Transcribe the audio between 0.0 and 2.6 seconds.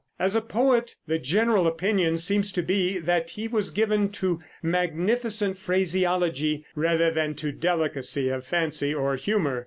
As a poet the general opinion seems